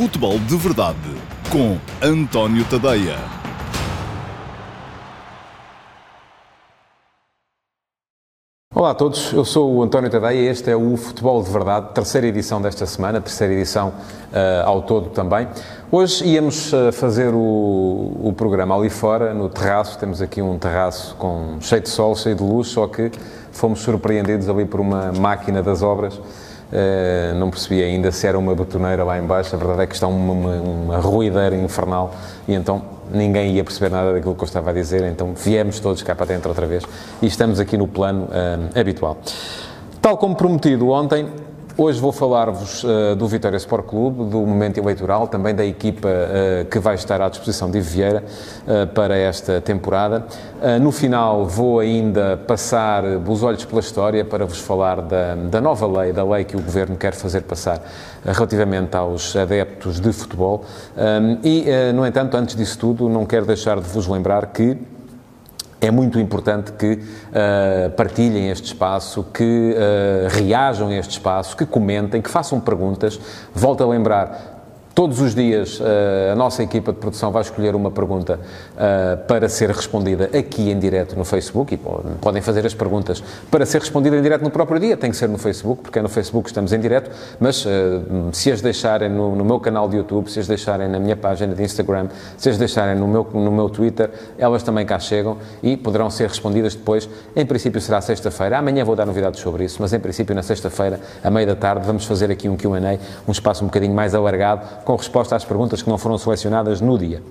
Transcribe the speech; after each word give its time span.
Futebol 0.00 0.38
de 0.38 0.56
Verdade 0.56 0.96
com 1.52 1.76
António 2.02 2.64
Tadeia. 2.64 3.18
Olá 8.74 8.92
a 8.92 8.94
todos, 8.94 9.30
eu 9.34 9.44
sou 9.44 9.74
o 9.74 9.82
António 9.82 10.08
Tadeia 10.08 10.40
e 10.40 10.46
este 10.46 10.70
é 10.70 10.74
o 10.74 10.96
Futebol 10.96 11.42
de 11.42 11.50
Verdade, 11.50 11.92
terceira 11.92 12.26
edição 12.26 12.62
desta 12.62 12.86
semana, 12.86 13.20
terceira 13.20 13.52
edição 13.52 13.88
uh, 13.88 14.64
ao 14.64 14.80
todo 14.80 15.10
também. 15.10 15.46
Hoje 15.92 16.24
íamos 16.24 16.72
uh, 16.72 16.90
fazer 16.92 17.34
o, 17.34 18.20
o, 18.22 18.32
programa 18.34 18.74
ali 18.74 18.88
fora, 18.88 19.34
no 19.34 19.50
terraço, 19.50 19.98
temos 19.98 20.22
aqui 20.22 20.40
um 20.40 20.58
terraço 20.58 21.14
com, 21.16 21.58
cheio 21.60 21.82
de 21.82 21.90
sol, 21.90 22.16
cheio 22.16 22.34
de 22.34 22.42
luz, 22.42 22.68
só 22.68 22.86
que 22.86 23.12
fomos 23.52 23.80
surpreendidos 23.80 24.48
ali 24.48 24.64
por 24.64 24.80
uma 24.80 25.12
máquina 25.12 25.62
das 25.62 25.82
obras 25.82 26.18
Uh, 26.72 27.34
não 27.34 27.50
percebi 27.50 27.82
ainda 27.82 28.12
se 28.12 28.26
era 28.26 28.38
uma 28.38 28.54
betoneira 28.54 29.02
lá 29.02 29.18
embaixo. 29.18 29.54
A 29.54 29.58
verdade 29.58 29.82
é 29.82 29.86
que 29.86 29.94
está 29.94 30.06
uma, 30.06 30.32
uma, 30.32 30.54
uma 30.54 30.98
ruideira 30.98 31.56
infernal 31.56 32.14
e 32.46 32.54
então 32.54 32.82
ninguém 33.12 33.56
ia 33.56 33.64
perceber 33.64 33.90
nada 33.90 34.12
daquilo 34.12 34.34
que 34.36 34.42
eu 34.42 34.46
estava 34.46 34.70
a 34.70 34.72
dizer. 34.72 35.02
Então 35.10 35.34
viemos 35.34 35.80
todos 35.80 36.02
cá 36.02 36.14
para 36.14 36.26
dentro 36.26 36.48
outra 36.48 36.66
vez 36.66 36.84
e 37.20 37.26
estamos 37.26 37.58
aqui 37.58 37.76
no 37.76 37.88
plano 37.88 38.24
uh, 38.24 38.78
habitual. 38.78 39.18
Tal 40.00 40.16
como 40.16 40.34
prometido 40.36 40.88
ontem, 40.88 41.28
Hoje 41.82 41.98
vou 41.98 42.12
falar-vos 42.12 42.84
uh, 42.84 43.16
do 43.16 43.26
Vitória 43.26 43.56
Sport 43.56 43.86
Clube, 43.86 44.24
do 44.30 44.40
momento 44.40 44.76
eleitoral, 44.76 45.26
também 45.26 45.54
da 45.54 45.64
equipa 45.64 46.08
uh, 46.08 46.66
que 46.66 46.78
vai 46.78 46.94
estar 46.94 47.22
à 47.22 47.28
disposição 47.30 47.70
de 47.70 47.80
Vieira 47.80 48.22
uh, 48.66 48.86
para 48.88 49.16
esta 49.16 49.62
temporada. 49.62 50.26
no 50.78 50.92
final 50.92 51.46
vou 51.46 51.80
ainda 51.80 52.36
passar 52.36 53.02
os 53.26 53.42
olhos 53.42 53.64
pela 53.64 53.80
história 53.80 54.22
para 54.26 54.44
vos 54.44 54.58
falar 54.58 55.00
da, 55.00 55.34
da 55.34 55.58
nova 55.58 55.86
lei, 55.86 56.12
da 56.12 56.22
lei 56.22 56.44
que 56.44 56.54
o 56.54 56.60
Governo 56.60 56.98
quer 56.98 57.14
fazer 57.14 57.44
passar 57.44 57.80
relativamente 58.26 58.94
aos 58.94 59.34
adeptos 59.34 59.98
de 59.98 60.12
futebol. 60.12 60.62
Um, 60.94 61.38
e, 61.42 61.64
no 61.94 62.04
entanto, 62.04 62.36
antes 62.36 62.54
disso 62.54 62.78
tudo, 62.78 63.08
não 63.08 63.24
quero 63.24 63.46
deixar 63.46 63.80
de 63.80 63.88
vos 63.88 64.06
lembrar 64.06 64.44
que 64.48 64.76
é 65.80 65.90
muito 65.90 66.20
importante 66.20 66.72
que 66.72 66.92
uh, 66.92 67.90
partilhem 67.96 68.50
este 68.50 68.66
espaço, 68.66 69.24
que 69.32 69.74
uh, 69.74 70.28
reajam 70.28 70.88
a 70.88 70.94
este 70.94 71.12
espaço, 71.12 71.56
que 71.56 71.64
comentem, 71.64 72.20
que 72.20 72.28
façam 72.28 72.60
perguntas. 72.60 73.18
Volto 73.54 73.82
a 73.82 73.86
lembrar, 73.86 74.49
Todos 74.92 75.20
os 75.20 75.36
dias 75.36 75.80
eh, 75.80 76.30
a 76.32 76.34
nossa 76.34 76.64
equipa 76.64 76.92
de 76.92 76.98
produção 76.98 77.30
vai 77.30 77.42
escolher 77.42 77.76
uma 77.76 77.92
pergunta 77.92 78.40
eh, 78.76 79.16
para 79.28 79.48
ser 79.48 79.70
respondida 79.70 80.24
aqui 80.36 80.68
em 80.68 80.78
direto 80.78 81.16
no 81.16 81.24
Facebook 81.24 81.72
e 81.72 81.78
podem 82.20 82.42
fazer 82.42 82.66
as 82.66 82.74
perguntas 82.74 83.22
para 83.50 83.64
ser 83.64 83.78
respondida 83.78 84.16
em 84.16 84.22
direto 84.22 84.42
no 84.42 84.50
próprio 84.50 84.80
dia, 84.80 84.96
tem 84.96 85.10
que 85.10 85.16
ser 85.16 85.28
no 85.28 85.38
Facebook, 85.38 85.82
porque 85.82 86.00
é 86.00 86.02
no 86.02 86.08
Facebook 86.08 86.44
que 86.44 86.50
estamos 86.50 86.72
em 86.72 86.80
direto, 86.80 87.08
mas 87.38 87.64
eh, 87.64 88.00
se 88.32 88.50
as 88.50 88.60
deixarem 88.60 89.08
no, 89.08 89.36
no 89.36 89.44
meu 89.44 89.60
canal 89.60 89.88
de 89.88 89.96
YouTube, 89.96 90.28
se 90.28 90.40
as 90.40 90.48
deixarem 90.48 90.88
na 90.88 90.98
minha 90.98 91.16
página 91.16 91.54
de 91.54 91.62
Instagram, 91.62 92.08
se 92.36 92.50
as 92.50 92.58
deixarem 92.58 92.96
no 92.98 93.06
meu, 93.06 93.24
no 93.32 93.52
meu 93.52 93.70
Twitter, 93.70 94.10
elas 94.36 94.64
também 94.64 94.84
cá 94.84 94.98
chegam 94.98 95.38
e 95.62 95.76
poderão 95.76 96.10
ser 96.10 96.28
respondidas 96.28 96.74
depois. 96.74 97.08
Em 97.36 97.46
princípio 97.46 97.80
será 97.80 98.00
sexta-feira, 98.00 98.58
amanhã 98.58 98.84
vou 98.84 98.96
dar 98.96 99.06
novidades 99.06 99.38
sobre 99.38 99.64
isso, 99.64 99.78
mas 99.80 99.92
em 99.92 100.00
princípio 100.00 100.34
na 100.34 100.42
sexta-feira, 100.42 100.98
à 101.22 101.30
meia 101.30 101.46
da 101.46 101.54
tarde, 101.54 101.86
vamos 101.86 102.04
fazer 102.04 102.28
aqui 102.28 102.48
um 102.48 102.56
Q&A, 102.56 102.98
um 103.28 103.30
espaço 103.30 103.62
um 103.62 103.68
bocadinho 103.68 103.94
mais 103.94 104.16
alargado 104.16 104.79
com 104.84 104.96
resposta 104.96 105.36
às 105.36 105.44
perguntas 105.44 105.82
que 105.82 105.88
não 105.88 105.98
foram 105.98 106.18
selecionadas 106.18 106.80
no 106.80 106.98
dia. 106.98 107.22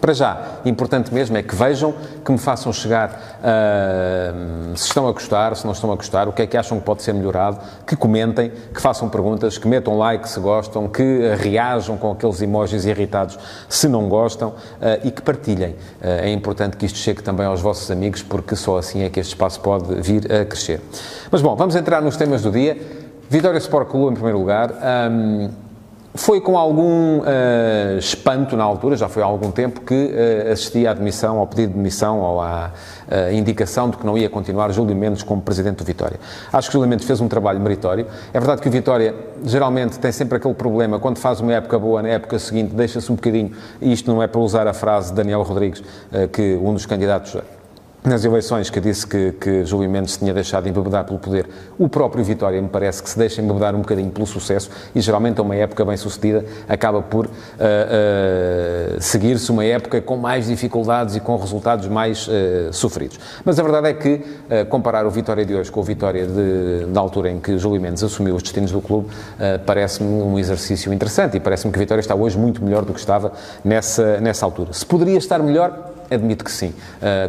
Para 0.00 0.12
já, 0.12 0.40
importante 0.64 1.12
mesmo 1.12 1.36
é 1.36 1.42
que 1.42 1.56
vejam, 1.56 1.92
que 2.24 2.30
me 2.30 2.38
façam 2.38 2.72
chegar 2.72 3.10
uh, 3.40 4.76
se 4.76 4.86
estão 4.86 5.08
a 5.08 5.12
gostar, 5.12 5.56
se 5.56 5.64
não 5.64 5.72
estão 5.72 5.90
a 5.90 5.96
gostar, 5.96 6.28
o 6.28 6.32
que 6.32 6.42
é 6.42 6.46
que 6.46 6.56
acham 6.56 6.78
que 6.78 6.84
pode 6.84 7.02
ser 7.02 7.12
melhorado, 7.12 7.58
que 7.84 7.96
comentem, 7.96 8.52
que 8.72 8.80
façam 8.80 9.08
perguntas, 9.08 9.58
que 9.58 9.66
metam 9.66 9.98
like 9.98 10.28
se 10.28 10.38
gostam, 10.38 10.86
que 10.86 11.34
reajam 11.36 11.96
com 11.96 12.12
aqueles 12.12 12.40
emojis 12.40 12.84
irritados 12.84 13.36
se 13.68 13.88
não 13.88 14.08
gostam 14.08 14.50
uh, 14.50 14.54
e 15.02 15.10
que 15.10 15.20
partilhem. 15.20 15.70
Uh, 15.70 16.06
é 16.22 16.30
importante 16.30 16.76
que 16.76 16.86
isto 16.86 16.98
chegue 16.98 17.20
também 17.20 17.46
aos 17.46 17.60
vossos 17.60 17.90
amigos, 17.90 18.22
porque 18.22 18.54
só 18.54 18.78
assim 18.78 19.02
é 19.02 19.10
que 19.10 19.18
este 19.18 19.30
espaço 19.30 19.60
pode 19.60 20.00
vir 20.00 20.30
a 20.32 20.44
crescer. 20.44 20.80
Mas 21.28 21.42
bom, 21.42 21.56
vamos 21.56 21.74
entrar 21.74 22.00
nos 22.00 22.16
temas 22.16 22.42
do 22.42 22.52
dia. 22.52 22.80
Vitória 23.28 23.58
Sport 23.58 23.88
Clube 23.88 24.12
em 24.12 24.14
primeiro 24.14 24.38
lugar. 24.38 24.72
Um, 25.10 25.67
foi 26.14 26.40
com 26.40 26.58
algum 26.58 27.18
uh, 27.18 27.98
espanto 27.98 28.56
na 28.56 28.64
altura, 28.64 28.96
já 28.96 29.08
foi 29.08 29.22
há 29.22 29.26
algum 29.26 29.50
tempo, 29.50 29.80
que 29.82 29.94
uh, 29.94 30.52
assisti 30.52 30.86
à 30.86 30.90
admissão, 30.90 31.38
ao 31.38 31.46
pedido 31.46 31.70
de 31.70 31.76
demissão 31.76 32.20
ou 32.20 32.40
à 32.40 32.72
uh, 33.06 33.32
indicação 33.32 33.90
de 33.90 33.96
que 33.96 34.04
não 34.04 34.16
ia 34.16 34.28
continuar 34.28 34.72
Júlio 34.72 34.96
Mendes 34.96 35.22
como 35.22 35.40
presidente 35.40 35.76
do 35.76 35.84
Vitória. 35.84 36.18
Acho 36.52 36.68
que 36.68 36.72
Júlio 36.72 36.88
Mendes 36.88 37.06
fez 37.06 37.20
um 37.20 37.28
trabalho 37.28 37.60
meritório. 37.60 38.06
É 38.32 38.38
verdade 38.40 38.60
que 38.60 38.68
o 38.68 38.70
Vitória 38.70 39.14
geralmente 39.44 39.98
tem 39.98 40.10
sempre 40.10 40.38
aquele 40.38 40.54
problema, 40.54 40.98
quando 40.98 41.18
faz 41.18 41.40
uma 41.40 41.52
época 41.52 41.78
boa, 41.78 42.02
na 42.02 42.08
época 42.08 42.38
seguinte 42.38 42.74
deixa-se 42.74 43.12
um 43.12 43.14
bocadinho, 43.14 43.52
e 43.80 43.92
isto 43.92 44.12
não 44.12 44.22
é 44.22 44.26
para 44.26 44.40
usar 44.40 44.66
a 44.66 44.72
frase 44.72 45.10
de 45.10 45.16
Daniel 45.16 45.42
Rodrigues, 45.42 45.82
que 46.32 46.58
um 46.62 46.72
dos 46.72 46.86
candidatos 46.86 47.36
nas 48.08 48.24
eleições 48.24 48.70
que 48.70 48.80
disse 48.80 49.06
que, 49.06 49.32
que 49.32 49.64
Júlio 49.64 49.88
Mendes 49.88 50.16
tinha 50.16 50.32
deixado 50.32 50.64
de 50.64 50.70
embebedar 50.70 51.04
pelo 51.04 51.18
poder, 51.18 51.48
o 51.78 51.88
próprio 51.88 52.24
Vitória 52.24 52.60
me 52.60 52.68
parece 52.68 53.02
que 53.02 53.10
se 53.10 53.18
deixa 53.18 53.42
embebedar 53.42 53.74
um 53.74 53.80
bocadinho 53.80 54.10
pelo 54.10 54.26
sucesso 54.26 54.70
e 54.94 55.00
geralmente 55.00 55.38
a 55.38 55.42
uma 55.42 55.54
época 55.54 55.84
bem 55.84 55.96
sucedida 55.96 56.44
acaba 56.68 57.02
por 57.02 57.26
uh, 57.26 57.30
uh, 57.30 59.00
seguir-se 59.00 59.50
uma 59.52 59.64
época 59.64 60.00
com 60.00 60.16
mais 60.16 60.46
dificuldades 60.46 61.16
e 61.16 61.20
com 61.20 61.36
resultados 61.36 61.86
mais 61.86 62.26
uh, 62.26 62.72
sofridos. 62.72 63.20
Mas 63.44 63.58
a 63.58 63.62
verdade 63.62 63.88
é 63.88 63.94
que 63.94 64.24
comparar 64.70 65.06
o 65.06 65.10
Vitória 65.10 65.44
de 65.44 65.54
hoje 65.54 65.70
com 65.70 65.80
o 65.80 65.82
Vitória 65.82 66.26
de, 66.26 66.86
da 66.86 67.00
altura 67.00 67.30
em 67.30 67.38
que 67.38 67.58
Júlio 67.58 67.80
Mendes 67.80 68.02
assumiu 68.02 68.34
os 68.34 68.42
destinos 68.42 68.72
do 68.72 68.80
clube 68.80 69.08
parece-me 69.66 70.22
um 70.22 70.38
exercício 70.38 70.92
interessante 70.92 71.36
e 71.36 71.40
parece-me 71.40 71.72
que 71.72 71.78
a 71.78 71.80
Vitória 71.80 72.00
está 72.00 72.14
hoje 72.14 72.38
muito 72.38 72.64
melhor 72.64 72.84
do 72.84 72.94
que 72.94 73.00
estava 73.00 73.32
nessa, 73.64 74.20
nessa 74.20 74.46
altura. 74.46 74.72
Se 74.72 74.86
poderia 74.86 75.18
estar 75.18 75.38
melhor, 75.40 75.88
Admito 76.10 76.42
que 76.42 76.50
sim. 76.50 76.72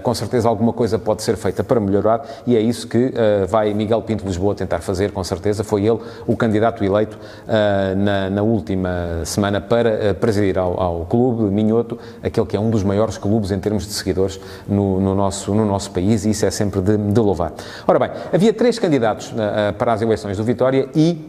Com 0.03 0.13
certeza 0.13 0.47
alguma 0.47 0.68
coisa 0.73 0.97
pode 0.97 1.23
ser 1.23 1.35
feita 1.35 1.63
para 1.63 1.79
melhorar 1.79 2.25
e 2.45 2.55
é 2.55 2.59
isso 2.59 2.87
que 2.87 2.97
uh, 2.97 3.47
vai 3.47 3.73
Miguel 3.73 4.01
Pinto 4.01 4.25
Lisboa 4.25 4.55
tentar 4.55 4.79
fazer, 4.79 5.11
com 5.11 5.23
certeza. 5.23 5.63
Foi 5.63 5.85
ele 5.85 5.99
o 6.27 6.35
candidato 6.35 6.83
eleito 6.83 7.17
uh, 7.17 7.95
na, 7.95 8.29
na, 8.29 8.41
última 8.41 9.21
semana 9.25 9.61
para 9.61 10.13
presidir 10.13 10.57
ao, 10.57 10.79
ao, 10.79 11.05
clube 11.05 11.43
Minhoto, 11.53 11.97
aquele 12.23 12.45
que 12.45 12.55
é 12.55 12.59
um 12.59 12.69
dos 12.69 12.83
maiores 12.83 13.17
clubes 13.17 13.51
em 13.51 13.59
termos 13.59 13.85
de 13.85 13.93
seguidores 13.93 14.39
no, 14.67 14.99
no 14.99 15.13
nosso, 15.13 15.53
no 15.53 15.65
nosso 15.65 15.91
país 15.91 16.25
e 16.25 16.31
isso 16.31 16.45
é 16.45 16.51
sempre 16.51 16.81
de, 16.81 16.97
de 16.97 17.19
louvar. 17.19 17.53
Ora 17.87 17.99
bem, 17.99 18.11
havia 18.33 18.53
três 18.53 18.79
candidatos 18.79 19.33
para 19.77 19.93
as 19.93 20.01
eleições 20.01 20.37
do 20.37 20.43
Vitória 20.43 20.89
e 20.95 21.28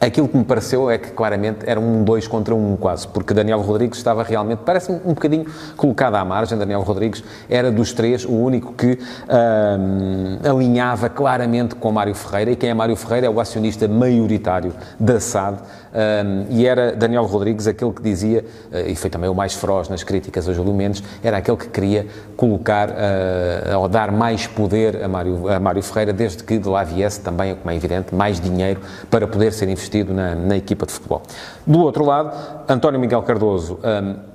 Aquilo 0.00 0.28
que 0.28 0.36
me 0.36 0.44
pareceu 0.44 0.88
é 0.88 0.96
que 0.96 1.10
claramente 1.10 1.58
era 1.66 1.80
um 1.80 2.04
dois 2.04 2.28
contra 2.28 2.54
um 2.54 2.76
quase, 2.76 3.08
porque 3.08 3.34
Daniel 3.34 3.60
Rodrigues 3.60 3.98
estava 3.98 4.22
realmente, 4.22 4.60
parece-me 4.64 5.00
um 5.04 5.12
bocadinho 5.12 5.46
colocado 5.76 6.14
à 6.14 6.24
margem. 6.24 6.56
Daniel 6.56 6.82
Rodrigues 6.82 7.24
era 7.48 7.70
dos 7.70 7.92
três 7.92 8.24
o 8.24 8.32
único 8.32 8.72
que 8.74 8.98
um, 9.28 10.48
alinhava 10.48 11.08
claramente 11.08 11.74
com 11.74 11.90
Mário 11.90 12.14
Ferreira. 12.14 12.52
E 12.52 12.56
quem 12.56 12.70
é 12.70 12.74
Mário 12.74 12.94
Ferreira 12.94 13.26
é 13.26 13.30
o 13.30 13.40
acionista 13.40 13.88
maioritário 13.88 14.72
da 15.00 15.18
SAD. 15.18 15.58
Um, 15.92 16.46
e 16.50 16.66
era 16.66 16.94
Daniel 16.94 17.24
Rodrigues 17.24 17.66
aquele 17.66 17.92
que 17.92 18.02
dizia, 18.02 18.44
uh, 18.72 18.88
e 18.88 18.94
foi 18.94 19.10
também 19.10 19.28
o 19.28 19.34
mais 19.34 19.54
feroz 19.54 19.88
nas 19.88 20.02
críticas 20.02 20.48
a 20.48 20.52
Júlio 20.52 20.74
Mendes, 20.74 21.02
era 21.22 21.38
aquele 21.38 21.56
que 21.56 21.68
queria 21.68 22.06
colocar 22.36 22.88
uh, 22.90 23.78
ou 23.78 23.88
dar 23.88 24.12
mais 24.12 24.46
poder 24.46 25.02
a 25.02 25.08
Mário, 25.08 25.48
a 25.48 25.58
Mário 25.58 25.82
Ferreira, 25.82 26.12
desde 26.12 26.44
que 26.44 26.58
de 26.58 26.68
lá 26.68 26.84
viesse 26.84 27.20
também, 27.20 27.54
como 27.54 27.70
é 27.70 27.76
evidente, 27.76 28.14
mais 28.14 28.40
dinheiro 28.40 28.80
para 29.10 29.26
poder 29.26 29.52
ser 29.52 29.68
investido 29.68 29.88
investido 29.88 30.12
na, 30.12 30.34
na 30.34 30.56
equipa 30.56 30.86
de 30.86 30.92
futebol. 30.92 31.22
Do 31.66 31.80
outro 31.80 32.04
lado, 32.04 32.36
António 32.68 33.00
Miguel 33.00 33.22
Cardoso 33.22 33.78
um, 33.82 34.27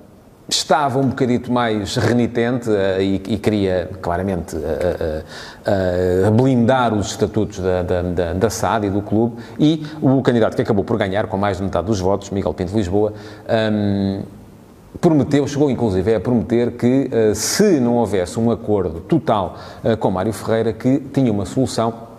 estava 0.48 1.00
um 1.00 1.08
bocadito 1.08 1.52
mais 1.52 1.96
renitente 1.96 2.70
uh, 2.70 3.02
e, 3.02 3.16
e, 3.16 3.38
queria, 3.38 3.90
claramente, 4.02 4.56
uh, 4.56 4.60
uh, 4.60 6.32
blindar 6.32 6.94
os 6.94 7.08
estatutos 7.08 7.60
da, 7.60 7.82
da, 7.82 8.02
da, 8.02 8.34
da, 8.34 8.50
SAD 8.50 8.88
e 8.88 8.90
do 8.90 9.02
clube, 9.02 9.38
e 9.58 9.86
o 10.02 10.22
candidato 10.22 10.56
que 10.56 10.62
acabou 10.62 10.84
por 10.84 10.98
ganhar, 10.98 11.28
com 11.28 11.38
mais 11.38 11.58
de 11.58 11.64
metade 11.64 11.88
dos 11.88 12.00
votos, 12.00 12.30
Miguel 12.30 12.54
Pinto 12.54 12.76
Lisboa, 12.76 13.14
um, 13.72 14.24
prometeu, 15.00 15.48
chegou 15.48 15.70
inclusive 15.70 16.14
a 16.14 16.20
prometer 16.20 16.72
que, 16.74 17.10
se 17.36 17.80
não 17.80 17.96
houvesse 17.96 18.40
um 18.40 18.52
acordo 18.52 19.02
total 19.02 19.58
com 20.00 20.12
Mário 20.12 20.32
Ferreira, 20.32 20.72
que 20.72 21.00
tinha 21.12 21.32
uma 21.32 21.46
solução 21.46 22.13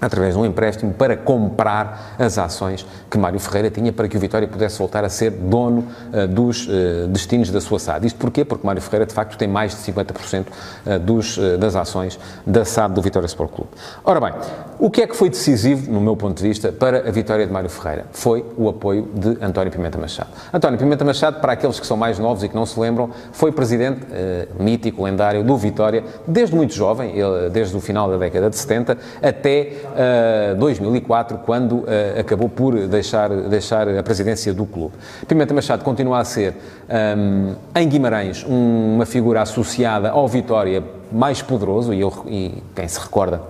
através 0.00 0.34
de 0.34 0.40
um 0.40 0.44
empréstimo 0.44 0.92
para 0.92 1.16
comprar 1.16 2.14
as 2.18 2.38
ações 2.38 2.86
que 3.10 3.16
Mário 3.16 3.38
Ferreira 3.38 3.70
tinha 3.70 3.92
para 3.92 4.08
que 4.08 4.16
o 4.16 4.20
Vitória 4.20 4.46
pudesse 4.46 4.78
voltar 4.78 5.04
a 5.04 5.08
ser 5.08 5.30
dono 5.30 5.86
uh, 6.12 6.26
dos 6.26 6.66
uh, 6.66 7.06
destinos 7.08 7.50
da 7.50 7.60
sua 7.60 7.78
SAD. 7.78 8.06
Isto 8.06 8.18
porquê? 8.18 8.44
Porque 8.44 8.66
Mário 8.66 8.82
Ferreira, 8.82 9.06
de 9.06 9.14
facto, 9.14 9.36
tem 9.36 9.48
mais 9.48 9.72
de 9.72 9.92
50% 9.92 10.46
uh, 10.86 10.98
dos, 10.98 11.38
das 11.58 11.76
ações 11.76 12.18
da 12.46 12.64
SAD 12.64 12.94
do 12.94 13.02
Vitória 13.02 13.26
Sport 13.26 13.52
Clube. 13.52 13.70
Ora 14.04 14.20
bem, 14.20 14.32
o 14.78 14.90
que 14.90 15.02
é 15.02 15.06
que 15.06 15.16
foi 15.16 15.30
decisivo, 15.30 15.90
no 15.90 16.00
meu 16.00 16.16
ponto 16.16 16.36
de 16.36 16.48
vista, 16.48 16.72
para 16.72 17.08
a 17.08 17.10
vitória 17.10 17.46
de 17.46 17.52
Mário 17.52 17.70
Ferreira? 17.70 18.06
Foi 18.12 18.44
o 18.56 18.68
apoio 18.68 19.08
de 19.14 19.38
António 19.44 19.72
Pimenta 19.72 19.98
Machado. 19.98 20.30
António 20.52 20.78
Pimenta 20.78 21.04
Machado, 21.04 21.40
para 21.40 21.52
aqueles 21.52 21.78
que 21.78 21.86
são 21.86 21.96
mais 21.96 22.18
novos 22.18 22.42
e 22.42 22.48
que 22.48 22.54
não 22.54 22.66
se 22.66 22.78
lembram, 22.78 23.10
foi 23.32 23.52
presidente 23.52 24.06
mítico, 24.58 25.02
lendário 25.04 25.42
do 25.44 25.56
Vitória, 25.56 26.04
desde 26.26 26.54
muito 26.54 26.74
jovem, 26.74 27.14
desde 27.52 27.76
o 27.76 27.80
final 27.80 28.10
da 28.10 28.16
década 28.16 28.50
de 28.50 28.56
70 28.56 28.98
até 29.22 29.72
uh, 29.94 30.56
2004, 30.56 31.38
quando 31.38 31.76
uh, 31.76 31.86
acabou 32.18 32.48
por 32.48 32.86
deixar, 32.86 33.30
deixar 33.30 33.88
a 33.88 34.02
presidência 34.02 34.52
do 34.52 34.66
clube. 34.66 34.94
Pimenta 35.26 35.54
Machado 35.54 35.84
continua 35.84 36.18
a 36.18 36.24
ser, 36.24 36.54
um, 37.16 37.54
em 37.74 37.88
Guimarães, 37.88 38.44
um, 38.46 38.94
uma 38.96 39.06
figura 39.06 39.42
associada 39.42 40.10
ao 40.10 40.26
Vitória 40.28 40.82
mais 41.10 41.40
poderoso, 41.40 41.94
e, 41.94 42.00
eu, 42.00 42.12
e 42.26 42.62
quem 42.74 42.88
se 42.88 42.98
recorda 42.98 43.40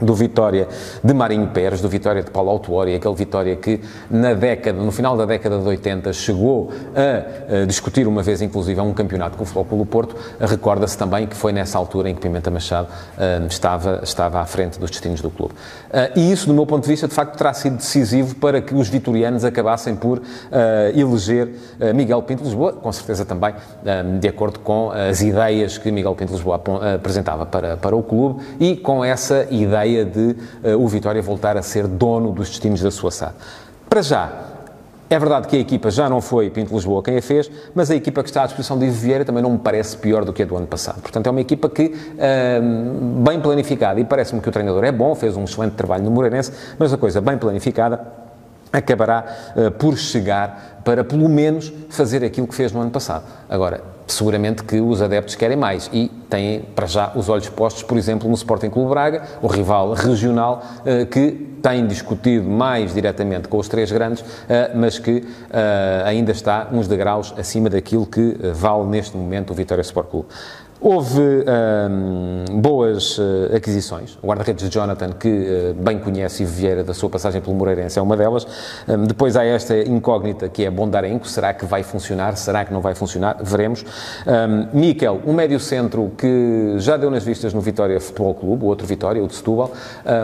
do 0.00 0.14
Vitória 0.14 0.68
de 1.02 1.14
Marinho 1.14 1.48
Pérez, 1.48 1.80
do 1.80 1.88
Vitória 1.88 2.22
de 2.22 2.30
Paulo 2.30 2.50
Autuori, 2.50 2.94
aquele 2.94 3.14
Vitória 3.14 3.56
que 3.56 3.80
na 4.10 4.34
década, 4.34 4.80
no 4.80 4.90
final 4.90 5.16
da 5.16 5.26
década 5.26 5.58
de 5.58 5.66
80 5.66 6.12
chegou 6.12 6.70
a, 6.94 7.62
a 7.62 7.66
discutir 7.66 8.06
uma 8.06 8.22
vez 8.22 8.40
inclusive 8.42 8.80
um 8.80 8.92
campeonato 8.92 9.36
com 9.36 9.44
o 9.44 9.46
Futebol 9.46 9.86
Porto, 9.86 10.16
recorda-se 10.40 10.96
também 10.96 11.26
que 11.26 11.36
foi 11.36 11.52
nessa 11.52 11.78
altura 11.78 12.08
em 12.08 12.14
que 12.14 12.20
Pimenta 12.20 12.50
Machado 12.50 12.88
uh, 12.88 13.46
estava, 13.46 14.00
estava 14.02 14.40
à 14.40 14.46
frente 14.46 14.78
dos 14.78 14.90
destinos 14.90 15.20
do 15.20 15.30
clube. 15.30 15.54
Uh, 15.54 16.18
e 16.18 16.32
isso, 16.32 16.46
do 16.46 16.54
meu 16.54 16.66
ponto 16.66 16.84
de 16.84 16.88
vista, 16.88 17.06
de 17.06 17.14
facto 17.14 17.36
terá 17.36 17.52
sido 17.52 17.76
decisivo 17.76 18.34
para 18.36 18.60
que 18.60 18.74
os 18.74 18.88
vitorianos 18.88 19.44
acabassem 19.44 19.94
por 19.94 20.22
eleger 20.94 21.48
Miguel 21.94 22.22
Pinto 22.22 22.44
Lisboa, 22.44 22.72
com 22.72 22.92
certeza 22.92 23.24
também 23.24 23.54
de 24.18 24.28
acordo 24.28 24.58
com 24.60 24.90
as 24.90 25.20
ideias 25.20 25.78
que 25.78 25.90
Miguel 25.90 26.14
Pinto 26.14 26.32
Lisboa 26.32 26.60
apresentava 26.94 27.46
para, 27.46 27.76
para 27.76 27.96
o 27.96 28.02
clube 28.02 28.42
e 28.58 28.76
com 28.76 29.04
essa 29.04 29.46
ideia 29.50 29.89
ideia 29.90 30.04
de 30.04 30.36
uh, 30.64 30.78
o 30.78 30.86
Vitória 30.88 31.20
voltar 31.20 31.56
a 31.56 31.62
ser 31.62 31.86
dono 31.86 32.32
dos 32.32 32.48
destinos 32.48 32.80
da 32.80 32.90
sua 32.90 33.10
SAD. 33.10 33.34
Para 33.88 34.02
já, 34.02 34.32
é 35.08 35.18
verdade 35.18 35.48
que 35.48 35.56
a 35.56 35.58
equipa 35.58 35.90
já 35.90 36.08
não 36.08 36.20
foi 36.20 36.48
Pinto 36.50 36.72
Lisboa 36.72 37.02
quem 37.02 37.16
a 37.16 37.22
fez, 37.22 37.50
mas 37.74 37.90
a 37.90 37.96
equipa 37.96 38.22
que 38.22 38.28
está 38.28 38.42
à 38.42 38.46
disposição 38.46 38.78
de 38.78 38.86
Ivo 38.86 38.94
Vieira 38.94 39.24
também 39.24 39.42
não 39.42 39.50
me 39.50 39.58
parece 39.58 39.96
pior 39.96 40.24
do 40.24 40.32
que 40.32 40.42
a 40.42 40.46
do 40.46 40.56
ano 40.56 40.68
passado. 40.68 41.00
Portanto, 41.00 41.26
é 41.26 41.30
uma 41.30 41.40
equipa 41.40 41.68
que, 41.68 41.86
uh, 41.86 43.22
bem 43.28 43.40
planificada, 43.40 43.98
e 43.98 44.04
parece-me 44.04 44.40
que 44.40 44.48
o 44.48 44.52
treinador 44.52 44.84
é 44.84 44.92
bom, 44.92 45.14
fez 45.14 45.36
um 45.36 45.44
excelente 45.44 45.72
trabalho 45.72 46.04
no 46.04 46.10
Moreirense, 46.10 46.52
mas 46.78 46.92
a 46.92 46.96
coisa 46.96 47.20
bem 47.20 47.36
planificada 47.36 48.00
acabará 48.72 49.24
uh, 49.56 49.70
por 49.72 49.98
chegar 49.98 50.80
para, 50.84 51.02
pelo 51.02 51.28
menos, 51.28 51.72
fazer 51.88 52.22
aquilo 52.24 52.46
que 52.46 52.54
fez 52.54 52.70
no 52.70 52.80
ano 52.80 52.92
passado. 52.92 53.24
Agora, 53.48 53.82
seguramente 54.12 54.62
que 54.62 54.80
os 54.80 55.00
adeptos 55.02 55.34
querem 55.34 55.56
mais 55.56 55.90
e 55.92 56.10
têm 56.28 56.60
para 56.74 56.86
já 56.86 57.12
os 57.14 57.28
olhos 57.28 57.48
postos, 57.48 57.82
por 57.82 57.98
exemplo, 57.98 58.28
no 58.28 58.34
Sporting 58.34 58.70
Clube 58.70 58.90
Braga, 58.90 59.22
o 59.42 59.46
rival 59.46 59.92
regional 59.92 60.62
eh, 60.84 61.04
que 61.04 61.48
tem 61.62 61.86
discutido 61.86 62.48
mais 62.48 62.94
diretamente 62.94 63.48
com 63.48 63.58
os 63.58 63.68
três 63.68 63.90
grandes, 63.90 64.24
eh, 64.48 64.70
mas 64.74 64.98
que 64.98 65.26
eh, 65.50 66.02
ainda 66.06 66.32
está 66.32 66.68
uns 66.72 66.88
degraus 66.88 67.34
acima 67.36 67.68
daquilo 67.68 68.06
que 68.06 68.36
vale 68.54 68.84
neste 68.84 69.16
momento 69.16 69.50
o 69.50 69.54
Vitória 69.54 69.82
Sport 69.82 70.08
Clube. 70.08 70.28
Houve 70.82 71.44
boas 72.52 73.18
uh, 73.18 73.54
aquisições. 73.54 74.18
O 74.22 74.26
guarda-redes 74.26 74.66
de 74.66 74.74
Jonathan, 74.74 75.10
que 75.12 75.28
uh, 75.28 75.74
bem 75.74 75.98
conhece 75.98 76.42
e 76.42 76.46
Vieira 76.46 76.82
da 76.82 76.94
sua 76.94 77.10
passagem 77.10 77.38
pelo 77.42 77.54
Moreirense, 77.54 77.98
é 77.98 78.02
uma 78.02 78.16
delas. 78.16 78.46
Um, 78.88 79.04
depois 79.04 79.36
há 79.36 79.44
esta 79.44 79.76
incógnita 79.76 80.48
que 80.48 80.64
é 80.64 80.70
Bondarenko. 80.70 81.28
Será 81.28 81.52
que 81.52 81.66
vai 81.66 81.82
funcionar? 81.82 82.34
Será 82.38 82.64
que 82.64 82.72
não 82.72 82.80
vai 82.80 82.94
funcionar? 82.94 83.36
Veremos. 83.42 83.84
Um, 84.26 84.78
Miquel, 84.78 85.20
um 85.26 85.34
médio-centro 85.34 86.12
que 86.16 86.76
já 86.78 86.96
deu 86.96 87.10
nas 87.10 87.24
vistas 87.24 87.52
no 87.52 87.60
Vitória 87.60 88.00
Futebol 88.00 88.32
Clube, 88.32 88.64
o 88.64 88.68
outro 88.68 88.86
Vitória, 88.86 89.22
o 89.22 89.26
de 89.26 89.34
Setúbal. 89.34 89.70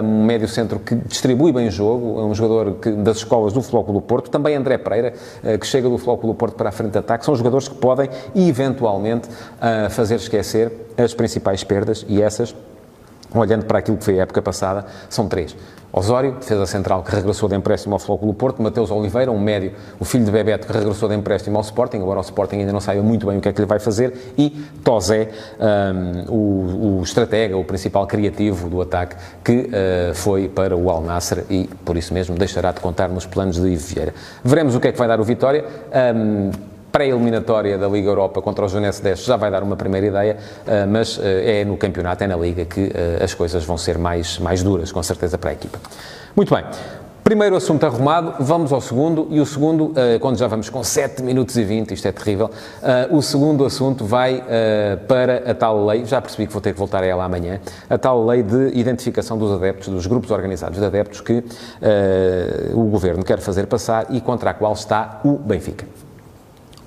Um 0.03 0.25
médio-centro 0.25 0.79
que 0.79 0.95
distribui 0.95 1.53
bem 1.53 1.71
jogo, 1.71 2.19
é 2.19 2.25
um 2.25 2.35
jogador 2.35 2.77
que, 2.77 2.91
das 2.93 3.19
escolas 3.19 3.53
do 3.53 3.61
Futebol 3.61 3.85
Clube 3.85 4.01
do 4.01 4.07
Porto. 4.07 4.31
Também 4.31 4.57
André 4.57 4.79
Pereira, 4.79 5.13
uh, 5.45 5.59
que 5.59 5.67
chega 5.67 5.87
do 5.87 5.99
Futebol 5.99 6.17
Clube 6.17 6.35
do 6.35 6.39
Porto 6.39 6.55
para 6.55 6.71
a 6.71 6.73
frente 6.73 6.93
de 6.93 6.99
ataque. 6.99 7.27
São 7.27 7.37
jogadores 7.37 7.69
que 7.69 7.75
podem, 7.75 8.09
eventualmente, 8.35 9.29
fazer 9.91 10.15
esquecer 10.17 10.46
esquecer 10.47 10.73
as 10.97 11.13
principais 11.13 11.65
perdas 11.65 12.07
e 12.09 12.23
essas, 12.23 12.55
olhando 13.35 13.67
para 13.67 13.81
aquilo 13.81 13.97
que 13.97 14.05
foi 14.05 14.21
a 14.21 14.23
época 14.23 14.41
passada, 14.41 14.87
são 15.11 15.29
três. 15.29 15.57
Osório, 15.93 16.33
defesa 16.33 16.67
central, 16.67 17.03
que 17.03 17.11
regressou 17.11 17.49
de 17.49 17.57
empréstimo 17.57 17.95
ao 17.95 17.99
Flóculo 17.99 18.35
Porto. 18.35 18.61
Mateus 18.61 18.91
Oliveira, 18.91 19.31
um 19.33 19.41
médio, 19.41 19.73
o 19.99 20.05
filho 20.05 20.27
de 20.27 20.31
Bebeto, 20.31 20.67
que 20.67 20.73
regressou 20.73 21.09
de 21.09 21.15
empréstimo 21.15 21.57
ao 21.57 21.63
Sporting. 21.63 21.99
Agora 21.99 22.19
o 22.19 22.23
Sporting 22.23 22.57
ainda 22.57 22.73
não 22.73 22.81
saiba 22.81 23.03
muito 23.03 23.27
bem 23.27 23.39
o 23.39 23.41
que 23.41 23.49
é 23.49 23.53
que 23.53 23.59
ele 23.59 23.67
vai 23.67 23.79
fazer. 23.79 24.35
E 24.37 24.51
Tozé, 24.85 25.31
um, 25.59 26.31
o, 26.31 26.99
o 26.99 27.03
estratega, 27.03 27.57
o 27.57 27.65
principal 27.65 28.07
criativo 28.07 28.69
do 28.69 28.83
ataque, 28.83 29.17
que 29.43 29.53
uh, 29.53 30.15
foi 30.15 30.49
para 30.49 30.77
o 30.77 30.91
Al 30.91 31.01
Nasser 31.01 31.45
e, 31.49 31.67
por 31.83 31.97
isso 31.97 32.13
mesmo, 32.13 32.37
deixará 32.37 32.73
de 32.73 32.81
contar 32.81 33.09
nos 33.09 33.25
planos 33.25 33.59
de 33.59 33.67
Ivo 33.67 33.87
Vieira. 33.87 34.15
Veremos 34.45 34.75
o 34.75 34.81
que 34.81 34.89
é 34.89 34.93
que 34.93 34.99
vai 34.99 35.09
dar 35.09 35.19
o 35.19 35.25
Vitória. 35.25 35.65
Um, 36.15 36.51
pré-eliminatória 36.97 37.77
da 37.77 37.87
Liga 37.87 38.09
Europa 38.09 38.41
contra 38.41 38.65
o 38.65 38.69
Junense 38.69 39.03
10 39.03 39.23
já 39.23 39.37
vai 39.37 39.51
dar 39.51 39.63
uma 39.63 39.77
primeira 39.77 40.07
ideia, 40.07 40.39
eh, 40.67 40.87
mas 40.87 41.21
eh, 41.23 41.61
é 41.61 41.65
no 41.65 41.77
campeonato, 41.77 42.25
é 42.25 42.27
na 42.27 42.37
Liga 42.37 42.65
que 42.65 42.91
eh, 42.95 43.23
as 43.23 43.35
coisas 43.35 43.67
vão 43.67 43.77
ser 43.77 43.99
mais, 43.99 44.39
mais 44.39 44.63
duras, 44.63 44.91
com 44.91 45.03
certeza, 45.03 45.37
para 45.37 45.51
a 45.51 45.53
equipa. 45.53 45.79
Muito 46.35 46.55
bem. 46.55 46.65
Primeiro 47.23 47.55
assunto 47.55 47.85
arrumado, 47.85 48.37
vamos 48.41 48.73
ao 48.73 48.81
segundo, 48.81 49.27
e 49.31 49.41
o 49.41 49.45
segundo, 49.45 49.93
quando 50.21 50.39
já 50.39 50.47
vamos 50.47 50.71
com 50.71 50.85
7 50.85 51.25
minutos 51.25 51.57
e 51.57 51.65
20, 51.65 51.93
isto 51.93 52.07
é 52.07 52.13
terrível, 52.13 52.49
o 53.11 53.21
segundo 53.21 53.65
assunto 53.65 54.05
vai 54.05 54.45
para 55.09 55.51
a 55.51 55.53
tal 55.53 55.85
lei, 55.85 56.05
já 56.05 56.21
percebi 56.21 56.47
que 56.47 56.53
vou 56.53 56.63
ter 56.63 56.73
que 56.73 56.79
voltar 56.79 57.03
a 57.03 57.07
ela 57.07 57.25
amanhã, 57.25 57.59
a 57.91 57.99
tal 57.99 58.25
lei 58.25 58.45
de 58.45 58.79
identificação 58.79 59.37
dos 59.37 59.51
adeptos, 59.51 59.89
dos 59.89 60.07
grupos 60.07 60.31
organizados 60.31 60.79
de 60.79 60.85
adeptos 60.85 61.21
que 61.21 61.43
o 62.73 62.85
Governo 62.85 63.25
quer 63.25 63.41
fazer 63.41 63.67
passar 63.67 64.07
e 64.11 64.21
contra 64.21 64.51
a 64.51 64.55
qual 64.55 64.75
está 64.75 65.21
o 65.25 65.33
Benfica. 65.33 66.06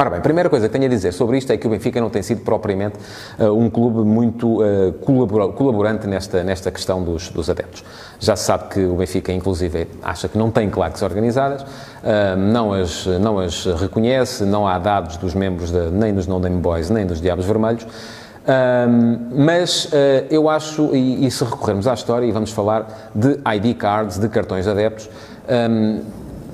Ora 0.01 0.11
bem, 0.11 0.19
a 0.19 0.21
primeira 0.21 0.49
coisa 0.49 0.69
que 0.69 0.71
tenho 0.71 0.85
a 0.85 0.87
dizer 0.87 1.11
sobre 1.11 1.37
isto 1.37 1.51
é 1.51 1.57
que 1.57 1.67
o 1.67 1.69
Benfica 1.69 1.99
não 1.99 2.09
tem 2.09 2.21
sido 2.21 2.39
propriamente 2.39 2.95
uh, 3.37 3.51
um 3.51 3.69
clube 3.69 3.99
muito 4.07 4.61
uh, 4.63 4.93
colaborante 4.93 6.07
nesta, 6.07 6.41
nesta 6.41 6.71
questão 6.71 7.03
dos, 7.03 7.27
dos 7.27 7.49
adeptos. 7.49 7.83
Já 8.17 8.33
se 8.37 8.45
sabe 8.45 8.69
que 8.69 8.79
o 8.79 8.95
Benfica, 8.95 9.33
inclusive, 9.33 9.89
acha 10.01 10.29
que 10.29 10.37
não 10.37 10.49
tem 10.51 10.69
claques 10.69 11.01
organizadas, 11.01 11.63
uh, 11.63 12.37
não, 12.37 12.71
as, 12.71 13.07
não 13.07 13.39
as 13.39 13.65
reconhece, 13.65 14.45
não 14.45 14.65
há 14.65 14.79
dados 14.79 15.17
dos 15.17 15.33
membros 15.33 15.69
de, 15.69 15.91
nem 15.91 16.13
dos 16.13 16.27
No 16.27 16.39
Name 16.39 16.61
Boys 16.61 16.89
nem 16.89 17.05
dos 17.05 17.19
Diabos 17.19 17.45
Vermelhos. 17.45 17.85
mas 19.35 19.83
uh, 19.83 19.89
eu 20.29 20.47
acho, 20.47 20.95
e, 20.95 21.25
e, 21.25 21.29
se 21.29 21.43
recorrermos 21.43 21.87
à 21.87 21.93
história, 21.93 22.25
e 22.25 22.31
vamos 22.31 22.53
falar 22.53 23.11
de 23.13 23.37
ID 23.53 23.75
cards, 23.75 24.17
de 24.17 24.29
cartões 24.29 24.63
de 24.63 24.71
adeptos, 24.71 25.09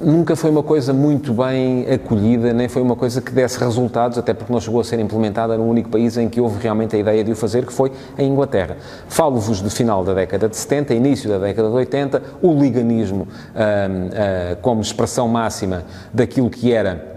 nunca 0.01 0.35
foi 0.35 0.49
uma 0.49 0.63
coisa 0.63 0.93
muito 0.93 1.33
bem 1.33 1.85
acolhida, 1.91 2.53
nem 2.53 2.67
foi 2.67 2.81
uma 2.81 2.95
coisa 2.95 3.21
que 3.21 3.31
desse 3.31 3.59
resultados, 3.59 4.17
até 4.17 4.33
porque 4.33 4.51
não 4.51 4.59
chegou 4.59 4.81
a 4.81 4.83
ser 4.83 4.99
implementada 4.99 5.57
no 5.57 5.63
único 5.67 5.89
país 5.89 6.17
em 6.17 6.29
que 6.29 6.39
houve 6.39 6.61
realmente 6.61 6.95
a 6.95 6.99
ideia 6.99 7.23
de 7.23 7.31
o 7.31 7.35
fazer, 7.35 7.65
que 7.65 7.73
foi 7.73 7.91
a 8.17 8.23
Inglaterra. 8.23 8.77
Falo-vos 9.07 9.61
de 9.61 9.69
final 9.69 10.03
da 10.03 10.13
década 10.13 10.49
de 10.49 10.55
70, 10.55 10.93
início 10.93 11.29
da 11.29 11.37
década 11.37 11.69
de 11.69 11.75
80, 11.75 12.23
o 12.41 12.53
liganismo 12.53 13.27
ah, 13.55 13.87
ah, 13.91 14.57
como 14.61 14.81
expressão 14.81 15.27
máxima 15.27 15.83
daquilo 16.13 16.49
que 16.49 16.71
era 16.71 17.15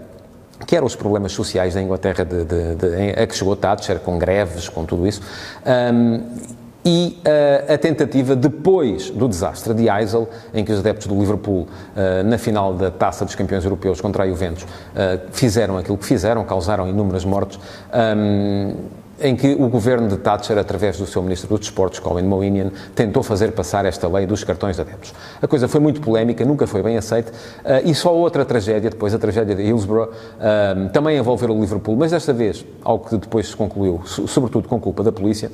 que 0.65 0.75
eram 0.75 0.85
os 0.85 0.95
problemas 0.95 1.31
sociais 1.31 1.73
da 1.73 1.81
Inglaterra 1.81 2.25
de, 2.25 2.43
de, 2.43 2.75
de, 2.75 3.21
a 3.21 3.25
que 3.25 3.35
chegou 3.35 3.55
Thatcher, 3.55 3.99
com 3.99 4.17
greves, 4.17 4.67
com 4.67 4.85
tudo 4.85 5.07
isso, 5.07 5.21
um, 5.65 6.21
e 6.85 7.19
uh, 7.19 7.73
a 7.73 7.77
tentativa, 7.77 8.35
depois 8.35 9.09
do 9.09 9.27
desastre 9.27 9.73
de 9.73 9.89
Eisel, 9.89 10.29
em 10.53 10.63
que 10.63 10.71
os 10.71 10.79
adeptos 10.79 11.07
do 11.07 11.19
Liverpool, 11.19 11.67
uh, 11.67 12.23
na 12.23 12.37
final 12.37 12.73
da 12.73 12.89
Taça 12.89 13.25
dos 13.25 13.35
Campeões 13.35 13.63
Europeus 13.63 13.99
contra 13.99 14.23
a 14.23 14.27
Juventus, 14.27 14.63
uh, 14.63 14.67
fizeram 15.31 15.77
aquilo 15.77 15.97
que 15.97 16.05
fizeram, 16.05 16.43
causaram 16.45 16.87
inúmeras 16.87 17.25
mortes, 17.25 17.59
um, 18.17 18.75
em 19.21 19.35
que 19.35 19.53
o 19.53 19.67
governo 19.67 20.07
de 20.07 20.15
Thatcher, 20.15 20.57
através 20.57 20.97
do 20.97 21.05
seu 21.05 21.21
ministro 21.21 21.49
dos 21.49 21.59
Desportos, 21.59 21.99
Colin 21.99 22.23
Moinian, 22.23 22.71
tentou 22.95 23.21
fazer 23.21 23.51
passar 23.51 23.85
esta 23.85 24.07
lei 24.07 24.25
dos 24.25 24.45
cartões 24.45 24.77
de 24.77 24.81
adeptos. 24.81 25.13
A 25.41 25.47
coisa 25.47 25.67
foi 25.67 25.81
muito 25.81 25.99
polémica, 25.99 26.45
nunca 26.45 26.65
foi 26.65 26.81
bem 26.81 26.95
aceita, 26.95 27.33
e 27.83 27.93
só 27.93 28.15
outra 28.15 28.45
tragédia, 28.45 28.89
depois 28.89 29.13
a 29.13 29.19
tragédia 29.19 29.53
de 29.53 29.61
Hillsborough, 29.61 30.09
também 30.93 31.17
envolver 31.17 31.51
o 31.51 31.59
Liverpool, 31.59 31.97
mas 31.97 32.11
desta 32.11 32.31
vez, 32.31 32.65
algo 32.81 33.09
que 33.09 33.17
depois 33.17 33.49
se 33.49 33.55
concluiu, 33.57 34.01
sobretudo 34.05 34.69
com 34.69 34.79
culpa 34.79 35.03
da 35.03 35.11
polícia, 35.11 35.51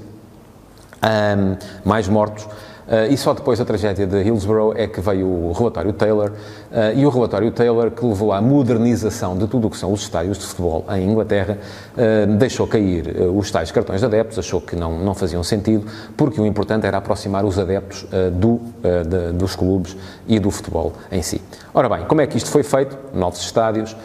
um, 1.03 1.57
mais 1.83 2.07
mortos. 2.07 2.47
Uh, 2.85 3.11
e 3.11 3.17
só 3.17 3.33
depois 3.33 3.57
da 3.57 3.65
tragédia 3.65 4.05
de 4.05 4.21
Hillsborough 4.21 4.73
é 4.77 4.85
que 4.85 5.01
veio 5.01 5.25
o 5.25 5.51
relatório 5.53 5.91
Taylor, 5.91 6.29
uh, 6.29 6.95
e 6.95 7.03
o 7.03 7.09
relatório 7.09 7.49
Taylor, 7.49 7.89
que 7.89 8.05
levou 8.05 8.31
à 8.31 8.39
modernização 8.39 9.35
de 9.35 9.47
tudo 9.47 9.65
o 9.65 9.69
que 9.71 9.77
são 9.77 9.91
os 9.91 10.01
estádios 10.01 10.37
de 10.37 10.45
futebol 10.45 10.85
em 10.91 11.09
Inglaterra, 11.09 11.57
uh, 11.97 12.35
deixou 12.35 12.67
cair 12.67 13.15
os 13.35 13.49
tais 13.49 13.71
cartões 13.71 14.01
de 14.01 14.05
adeptos, 14.05 14.37
achou 14.37 14.61
que 14.61 14.75
não, 14.75 14.99
não 14.99 15.15
faziam 15.15 15.43
sentido, 15.43 15.87
porque 16.15 16.39
o 16.39 16.45
importante 16.45 16.85
era 16.85 16.97
aproximar 16.97 17.43
os 17.43 17.57
adeptos 17.57 18.05
do, 18.33 18.59
de, 19.03 19.31
dos 19.33 19.55
clubes 19.55 19.97
e 20.27 20.39
do 20.39 20.51
futebol 20.51 20.93
em 21.11 21.21
si. 21.21 21.41
Ora 21.73 21.89
bem, 21.89 22.05
como 22.05 22.21
é 22.21 22.27
que 22.27 22.37
isto 22.37 22.49
foi 22.49 22.63
feito? 22.63 22.97
Novos 23.13 23.41
estádios, 23.41 23.95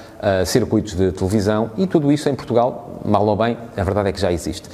circuitos 0.45 0.95
de 0.95 1.13
televisão, 1.13 1.71
e 1.77 1.87
tudo 1.87 2.13
isso 2.13 2.29
em 2.29 2.35
Portugal, 2.35 3.01
mal 3.05 3.27
ou 3.27 3.37
bem, 3.37 3.57
a 3.77 3.83
verdade 3.83 4.11
é 4.11 4.13
que 4.13 4.21
já 4.21 4.31
existe. 4.31 4.69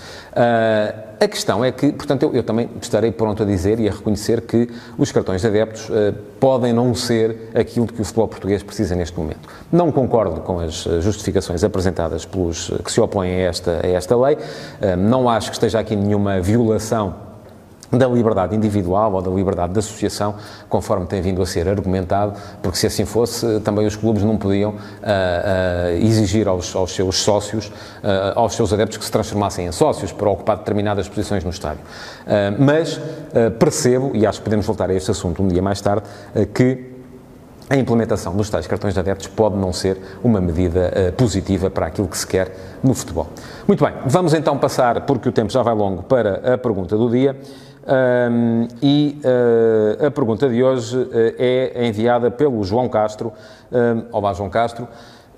A 1.19 1.27
questão 1.27 1.65
é 1.65 1.73
que, 1.73 1.93
portanto, 1.93 2.25
eu, 2.25 2.35
eu, 2.35 2.43
também 2.43 2.69
estarei 2.81 3.11
pronto 3.11 3.43
a 3.43 3.47
dizer 3.47 3.81
e 3.81 3.89
a 3.89 3.93
reconhecer 3.93 4.43
que 4.43 4.69
os 4.99 5.11
cartões 5.11 5.41
de 5.41 5.47
adeptos 5.47 5.89
uh, 5.89 6.13
podem 6.39 6.75
não 6.75 6.95
ser 6.95 7.51
aquilo 7.55 7.87
que 7.87 8.03
o 8.03 8.05
futebol 8.05 8.29
português 8.29 8.63
precisa 8.63 8.95
neste 8.95 9.19
momento. 9.19 9.49
Não 9.73 9.91
concordo 9.91 10.43
com 10.43 10.61
as 10.61 10.87
eh, 10.87 11.01
justificações 11.01 11.65
apresentadas 11.65 12.27
pelos 12.27 12.71
que 12.85 12.93
se 12.93 13.01
opõem 13.01 13.31
a 13.31 13.49
esta, 13.49 13.81
a 13.83 13.89
esta 13.89 14.15
lei, 14.15 14.35
uh, 14.35 14.97
não 14.99 15.27
acho 15.27 15.49
que 15.49 15.57
esteja 15.57 15.79
aqui 15.79 15.97
nenhuma 15.97 16.39
violação 16.39 17.26
da 17.91 18.07
liberdade 18.07 18.55
individual 18.55 19.13
ou 19.13 19.23
da 19.23 19.31
liberdade 19.31 19.73
de 19.73 19.79
associação, 19.79 20.35
conforme 20.69 21.07
tem 21.07 21.21
vindo 21.21 21.41
a 21.41 21.47
ser 21.47 21.69
argumentado, 21.69 22.35
porque 22.63 22.79
se 22.79 22.87
assim 22.87 23.05
fosse, 23.05 23.61
também 23.61 23.87
os 23.87 23.97
clubes 23.97 24.23
não 24.23 24.37
podiam 24.37 24.71
uh, 24.71 24.75
uh, 24.75 26.05
exigir 26.05 26.49
aos, 26.49 26.75
aos, 26.75 26.95
seus 26.95 27.17
sócios, 27.19 27.67
uh, 27.67 27.73
aos 28.35 28.55
seus 28.55 28.73
adeptos 28.73 28.99
que 28.99 29.05
se 29.05 29.13
transformassem 29.13 29.67
em 29.67 29.73
sócios 29.73 30.13
para 30.13 30.29
ocupar 30.29 30.57
determinadas 30.59 31.09
posições 31.09 31.45
no 31.45 31.51
estádio. 31.51 31.83
mas 32.59 33.01
percebo, 33.59 34.13
e 34.15 34.27
acho 34.27 34.39
que 34.39 34.45
podemos 34.45 34.67
voltar 34.67 34.91
a 34.91 34.95
este 34.95 35.11
assunto 35.11 35.43
um 35.43 35.49
dia 35.49 35.63
mais 35.63 35.81
tarde, 35.81 36.03
que 36.55 36.97
a 37.69 37.77
implementação 37.77 38.37
dos 38.37 38.49
tais 38.49 38.67
cartões 38.67 38.95
de 38.95 39.01
adeptos 39.01 39.27
pode 39.27 39.57
não 39.57 39.73
ser 39.73 39.99
uma 40.23 40.41
medida 40.41 40.93
uh, 40.93 41.13
positiva 41.13 41.69
para 41.69 41.87
aquilo 41.87 42.07
que 42.07 42.17
se 42.17 42.27
quer 42.27 42.55
no 42.83 42.95
futebol. 42.95 43.29
Muito 43.67 43.85
bem, 43.85 43.93
vamos 44.07 44.35
então 44.35 44.57
passar, 44.57 45.01
porque 45.03 45.29
o 45.29 45.33
tempo 45.33 45.51
já 45.51 45.63
vai 45.63 45.75
longo, 45.75 46.03
para 46.05 46.55
a 46.55 46.59
pergunta 46.59 46.97
do 46.97 47.11
dia. 47.11 47.37
Um, 47.87 48.67
e 48.83 49.21
uh, 49.25 50.07
a 50.07 50.11
pergunta 50.11 50.49
de 50.49 50.61
hoje 50.61 50.97
uh, 50.97 51.09
é 51.39 51.87
enviada 51.87 52.33
pelo 52.33 52.65
João 52.65 52.89
Castro. 52.89 53.33
Um, 53.71 54.07
olá, 54.11 54.33
João 54.33 54.51
Castro. 54.51 54.89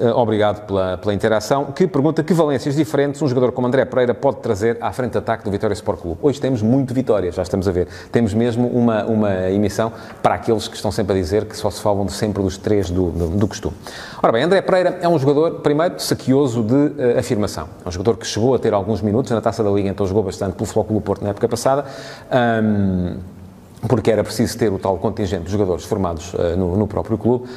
Uh, 0.00 0.10
obrigado 0.16 0.64
pela, 0.64 0.96
pela 0.96 1.12
interação. 1.12 1.72
Que 1.72 1.84
pergunta 1.84 2.22
que 2.22 2.32
valências 2.32 2.76
diferentes 2.76 3.20
um 3.20 3.26
jogador 3.26 3.50
como 3.50 3.66
André 3.66 3.84
Pereira 3.84 4.14
pode 4.14 4.36
trazer 4.36 4.78
à 4.80 4.92
frente 4.92 5.12
de 5.12 5.18
ataque 5.18 5.44
do 5.44 5.50
Vitória 5.50 5.74
Sport 5.74 6.00
Clube. 6.00 6.18
Hoje 6.22 6.40
temos 6.40 6.62
muito 6.62 6.94
vitória, 6.94 7.32
já 7.32 7.42
estamos 7.42 7.66
a 7.66 7.72
ver. 7.72 7.88
Temos 8.12 8.32
mesmo 8.32 8.68
uma, 8.68 9.04
uma 9.04 9.50
emissão 9.50 9.92
para 10.22 10.36
aqueles 10.36 10.68
que 10.68 10.76
estão 10.76 10.92
sempre 10.92 11.14
a 11.14 11.20
dizer 11.20 11.46
que 11.46 11.56
só 11.56 11.68
se 11.68 11.80
falam 11.80 12.06
de 12.06 12.12
sempre 12.12 12.40
dos 12.40 12.56
três 12.56 12.90
do, 12.90 13.10
do, 13.10 13.28
do 13.28 13.48
costume. 13.48 13.74
Ora 14.22 14.32
bem, 14.32 14.44
André 14.44 14.62
Pereira 14.62 15.00
é 15.02 15.08
um 15.08 15.18
jogador, 15.18 15.62
primeiro, 15.62 15.98
saquioso 15.98 16.62
de 16.62 16.74
uh, 16.74 17.18
afirmação. 17.18 17.68
É 17.84 17.88
um 17.88 17.90
jogador 17.90 18.16
que 18.18 18.26
chegou 18.26 18.54
a 18.54 18.58
ter 18.60 18.72
alguns 18.72 19.02
minutos 19.02 19.32
na 19.32 19.40
Taça 19.40 19.64
da 19.64 19.70
Liga, 19.70 19.88
então 19.88 20.06
jogou 20.06 20.22
bastante 20.22 20.54
pelo 20.54 20.66
Flóculo 20.66 21.00
Porto 21.00 21.24
na 21.24 21.30
época 21.30 21.48
passada. 21.48 21.84
Um, 22.62 23.16
porque 23.86 24.10
era 24.10 24.24
preciso 24.24 24.58
ter 24.58 24.72
o 24.72 24.78
tal 24.78 24.98
contingente 24.98 25.44
de 25.44 25.52
jogadores 25.52 25.84
formados 25.84 26.34
uh, 26.34 26.56
no, 26.56 26.76
no, 26.76 26.86
próprio 26.88 27.16
clube, 27.16 27.44
uh, 27.44 27.48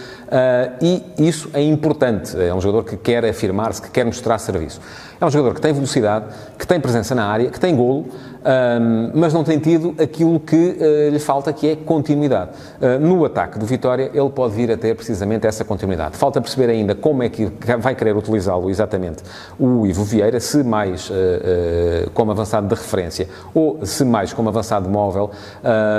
e 0.82 1.04
isso 1.18 1.50
é 1.54 1.64
importante. 1.64 2.40
É 2.40 2.54
um 2.54 2.62
jogador 2.62 2.84
que 2.84 2.98
quer 2.98 3.26
afirmar-se, 3.26 3.82
que 3.82 3.90
quer 3.90 4.06
mostrar 4.06 4.38
serviço. 4.38 4.80
É 5.20 5.26
um 5.26 5.32
jogador 5.32 5.56
que 5.56 5.62
tem 5.62 5.74
velocidade, 5.74 6.26
que 6.58 6.68
tem 6.68 6.80
presença 6.80 7.16
na 7.16 7.26
área, 7.26 7.50
que 7.50 7.60
tem 7.60 7.76
golo, 7.76 8.06
um, 8.44 9.12
mas 9.14 9.34
não 9.34 9.44
tem 9.44 9.60
tido 9.60 9.96
aquilo 10.02 10.40
que 10.40 10.56
uh, 10.56 11.12
lhe 11.12 11.20
falta, 11.20 11.54
que 11.54 11.68
é 11.68 11.76
continuidade. 11.76 12.52
Uh, 12.82 13.00
no 13.00 13.24
ataque 13.24 13.60
do 13.60 13.66
Vitória, 13.66 14.10
ele 14.14 14.30
pode 14.30 14.56
vir 14.56 14.72
a 14.72 14.78
ter 14.78 14.96
precisamente 14.96 15.46
essa 15.46 15.64
continuidade. 15.64 16.18
Falta 16.18 16.42
perceber 16.42 16.72
ainda 16.72 16.96
como 16.96 17.22
é 17.22 17.30
que 17.30 17.52
vai 17.80 17.94
querer 17.94 18.16
utilizá-lo 18.16 18.70
exatamente 18.70 19.24
o 19.60 19.86
Ivo 19.86 20.04
Vieira, 20.04 20.40
se 20.40 20.64
mais 20.64 21.10
uh, 21.10 22.10
como 22.14 22.32
avançado 22.32 22.68
de 22.68 22.76
referência 22.76 23.28
ou 23.54 23.86
se 23.86 24.04
mais 24.04 24.34
como 24.34 24.50
avançado 24.50 24.90
móvel, 24.90 25.32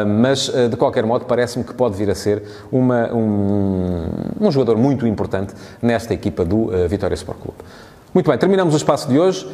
mas 0.06 0.50
de 0.70 0.76
qualquer 0.76 1.04
modo 1.04 1.25
parece-me 1.25 1.64
que 1.64 1.75
pode 1.75 1.96
vir 1.96 2.11
a 2.11 2.14
ser 2.14 2.42
uma, 2.70 3.12
um, 3.12 4.06
um 4.40 4.50
jogador 4.50 4.76
muito 4.76 5.06
importante 5.06 5.54
nesta 5.80 6.14
equipa 6.14 6.44
do 6.44 6.70
Vitória 6.88 7.14
Sport 7.14 7.38
Clube. 7.38 7.58
Muito 8.14 8.28
bem, 8.28 8.38
terminamos 8.38 8.75
o 8.75 8.76
espaço 8.76 9.08
de 9.08 9.18
hoje. 9.18 9.46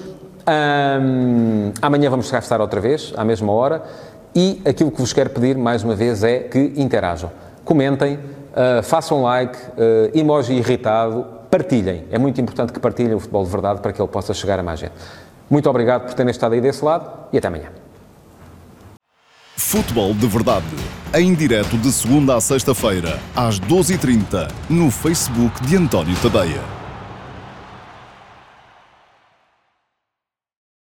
Um, 0.48 1.72
amanhã 1.82 2.08
vamos 2.08 2.30
cá 2.30 2.38
estar 2.38 2.60
outra 2.60 2.80
vez, 2.80 3.12
à 3.16 3.24
mesma 3.24 3.52
hora. 3.52 3.82
E 4.34 4.62
aquilo 4.64 4.90
que 4.90 4.98
vos 4.98 5.12
quero 5.12 5.30
pedir, 5.30 5.56
mais 5.56 5.84
uma 5.84 5.94
vez, 5.94 6.24
é 6.24 6.40
que 6.40 6.72
interajam. 6.76 7.30
Comentem, 7.64 8.14
uh, 8.14 8.82
façam 8.82 9.22
like, 9.22 9.58
uh, 9.58 10.18
emoji 10.18 10.54
irritado, 10.54 11.26
partilhem. 11.50 12.04
É 12.10 12.18
muito 12.18 12.40
importante 12.40 12.72
que 12.72 12.80
partilhem 12.80 13.14
o 13.14 13.20
futebol 13.20 13.44
de 13.44 13.50
verdade 13.50 13.80
para 13.80 13.92
que 13.92 14.00
ele 14.00 14.08
possa 14.08 14.32
chegar 14.32 14.58
a 14.58 14.62
mais 14.62 14.80
gente. 14.80 14.92
Muito 15.50 15.68
obrigado 15.68 16.06
por 16.06 16.14
terem 16.14 16.30
estado 16.30 16.54
aí 16.54 16.60
desse 16.60 16.84
lado 16.84 17.10
e 17.32 17.38
até 17.38 17.48
amanhã. 17.48 17.68
Futebol 19.56 20.14
de 20.14 20.26
Verdade, 20.26 20.64
em 21.14 21.34
direto 21.34 21.76
de 21.76 21.90
segunda 21.92 22.36
a 22.36 22.40
sexta-feira, 22.40 23.18
às 23.34 23.58
12h30, 23.60 24.50
no 24.70 24.90
Facebook 24.90 25.60
de 25.66 25.76
António 25.76 26.16
Tadeia. 26.22 26.77